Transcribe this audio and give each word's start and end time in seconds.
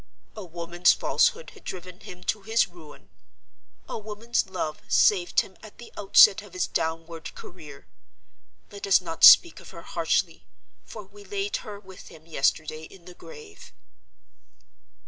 "A 0.35 0.43
woman's 0.43 0.93
falsehood 0.93 1.51
had 1.51 1.63
driven 1.63 1.99
him 1.99 2.23
to 2.23 2.41
his 2.41 2.67
ruin. 2.67 3.11
A 3.87 3.99
woman's 3.99 4.49
love 4.49 4.81
saved 4.87 5.41
him 5.41 5.55
at 5.61 5.77
the 5.77 5.93
outset 5.95 6.41
of 6.41 6.53
his 6.53 6.65
downward 6.65 7.35
career. 7.35 7.85
Let 8.71 8.87
us 8.87 8.99
not 8.99 9.23
speak 9.23 9.59
of 9.59 9.69
her 9.69 9.83
harshly—for 9.83 11.03
we 11.03 11.23
laid 11.23 11.57
her 11.57 11.79
with 11.79 12.07
him 12.07 12.25
yesterday 12.25 12.85
in 12.85 13.05
the 13.05 13.13
grave. 13.13 13.73